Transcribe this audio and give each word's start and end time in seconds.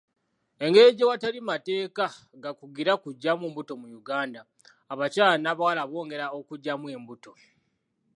Engeri 0.63 0.91
gye 0.97 1.05
watali 1.11 1.39
mateeka 1.49 2.05
gakugira 2.43 2.91
kuggyamu 3.03 3.45
mbuto 3.51 3.73
mu 3.81 3.87
Uganda, 4.01 4.41
abakyala 4.91 5.33
n'abawala 5.39 5.81
bongera 5.91 6.25
okuggyamu 6.37 6.85
embuto. 6.95 7.31